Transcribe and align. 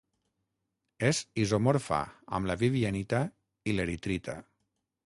És 1.09 1.19
isomorfa 1.43 2.01
amb 2.39 2.53
la 2.53 2.59
vivianita 2.65 3.21
i 3.73 3.79
l'eritrita. 3.79 4.43